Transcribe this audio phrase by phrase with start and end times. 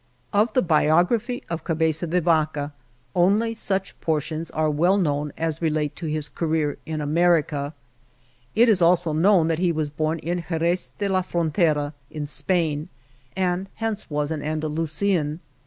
[0.33, 2.73] Of the biography of Cabeza de Vaca
[3.13, 7.75] only such portions are well known as relate to his career in America.
[8.55, 12.89] It is also known that he was born in Jerez de la Frontera, in Spain,
[13.37, 15.39] and hence was an Andalusian.